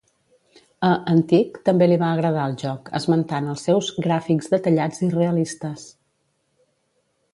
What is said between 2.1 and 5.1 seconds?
agradar el joc, esmentant els seus "gràfics detallats